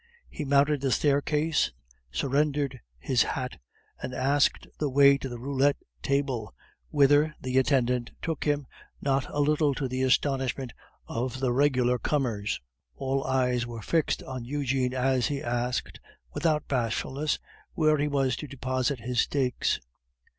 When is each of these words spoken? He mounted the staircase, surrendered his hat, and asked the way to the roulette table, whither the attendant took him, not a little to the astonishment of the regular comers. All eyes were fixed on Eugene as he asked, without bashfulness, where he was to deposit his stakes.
He 0.31 0.45
mounted 0.45 0.81
the 0.81 0.89
staircase, 0.89 1.71
surrendered 2.11 2.79
his 2.97 3.21
hat, 3.21 3.59
and 4.01 4.15
asked 4.15 4.65
the 4.79 4.89
way 4.89 5.15
to 5.19 5.29
the 5.29 5.37
roulette 5.37 5.75
table, 6.01 6.55
whither 6.89 7.35
the 7.39 7.59
attendant 7.59 8.09
took 8.19 8.45
him, 8.45 8.65
not 8.99 9.27
a 9.29 9.37
little 9.39 9.75
to 9.75 9.87
the 9.87 10.01
astonishment 10.01 10.73
of 11.05 11.39
the 11.39 11.53
regular 11.53 11.99
comers. 11.99 12.59
All 12.95 13.23
eyes 13.25 13.67
were 13.67 13.83
fixed 13.83 14.23
on 14.23 14.43
Eugene 14.43 14.95
as 14.95 15.27
he 15.27 15.43
asked, 15.43 15.99
without 16.33 16.67
bashfulness, 16.67 17.37
where 17.73 17.99
he 17.99 18.07
was 18.07 18.35
to 18.37 18.47
deposit 18.47 19.01
his 19.01 19.19
stakes. 19.19 19.79